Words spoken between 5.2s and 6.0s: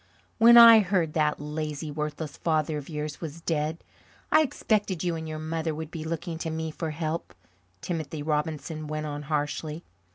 your mother would